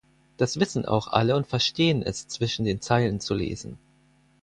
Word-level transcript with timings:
Das 0.35 0.59
wissen 0.59 0.83
auch 0.87 1.09
alle 1.09 1.35
und 1.35 1.45
verstehen 1.45 2.01
es, 2.01 2.27
zwischen 2.27 2.65
den 2.65 2.81
Zeilen 2.81 3.19
zu 3.19 3.35
lesen. 3.35 3.77